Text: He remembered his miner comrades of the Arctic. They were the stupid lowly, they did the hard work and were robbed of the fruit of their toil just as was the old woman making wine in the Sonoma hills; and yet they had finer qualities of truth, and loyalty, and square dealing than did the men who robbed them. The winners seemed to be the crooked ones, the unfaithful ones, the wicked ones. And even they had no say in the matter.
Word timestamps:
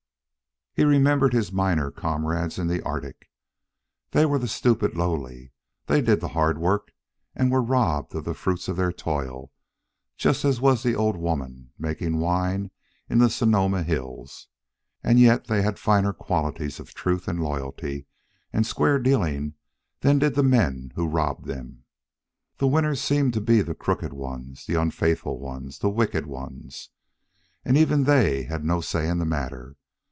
He 0.73 0.85
remembered 0.85 1.33
his 1.33 1.51
miner 1.51 1.91
comrades 1.91 2.57
of 2.57 2.69
the 2.69 2.81
Arctic. 2.83 3.29
They 4.11 4.25
were 4.25 4.39
the 4.39 4.47
stupid 4.47 4.95
lowly, 4.95 5.51
they 5.87 6.01
did 6.01 6.21
the 6.21 6.29
hard 6.29 6.57
work 6.57 6.93
and 7.35 7.51
were 7.51 7.61
robbed 7.61 8.15
of 8.15 8.23
the 8.23 8.33
fruit 8.33 8.65
of 8.69 8.77
their 8.77 8.93
toil 8.93 9.51
just 10.15 10.45
as 10.45 10.61
was 10.61 10.81
the 10.81 10.95
old 10.95 11.17
woman 11.17 11.71
making 11.77 12.21
wine 12.21 12.71
in 13.09 13.17
the 13.17 13.29
Sonoma 13.29 13.83
hills; 13.83 14.47
and 15.03 15.19
yet 15.19 15.45
they 15.47 15.61
had 15.61 15.77
finer 15.77 16.13
qualities 16.13 16.79
of 16.79 16.93
truth, 16.93 17.27
and 17.27 17.43
loyalty, 17.43 18.05
and 18.53 18.65
square 18.65 18.97
dealing 18.97 19.55
than 19.99 20.19
did 20.19 20.35
the 20.35 20.41
men 20.41 20.93
who 20.95 21.05
robbed 21.05 21.47
them. 21.47 21.83
The 22.59 22.67
winners 22.67 23.01
seemed 23.01 23.33
to 23.33 23.41
be 23.41 23.61
the 23.61 23.75
crooked 23.75 24.13
ones, 24.13 24.65
the 24.65 24.75
unfaithful 24.75 25.37
ones, 25.37 25.79
the 25.79 25.89
wicked 25.89 26.25
ones. 26.27 26.91
And 27.65 27.75
even 27.77 28.05
they 28.05 28.43
had 28.43 28.63
no 28.63 28.79
say 28.79 29.09
in 29.09 29.17
the 29.17 29.25
matter. 29.25 29.75